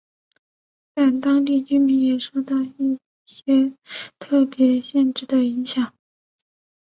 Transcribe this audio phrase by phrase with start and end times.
[0.95, 3.73] 但当地居民也受一些
[4.17, 5.93] 特别限制的影响。